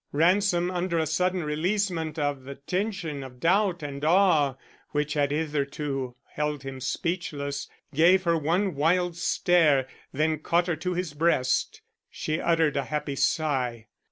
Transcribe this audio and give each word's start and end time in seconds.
Ransom, 0.11 0.71
under 0.71 0.97
a 0.97 1.05
sudden 1.05 1.43
releasement 1.43 2.17
of 2.17 2.43
the 2.45 2.55
tension 2.55 3.21
of 3.21 3.39
doubt 3.39 3.83
and 3.83 4.03
awe 4.03 4.55
which 4.93 5.13
had 5.13 5.29
hitherto 5.29 6.15
held 6.33 6.63
him 6.63 6.79
speechless, 6.81 7.69
gave 7.93 8.23
her 8.23 8.35
one 8.35 8.73
wild 8.73 9.15
stare, 9.15 9.87
then 10.11 10.39
caught 10.39 10.65
her 10.65 10.75
to 10.77 10.95
his 10.95 11.13
breast. 11.13 11.83
She 12.09 12.39
uttered 12.41 12.77
a 12.77 12.85
happy 12.85 13.15
sigh. 13.15 13.89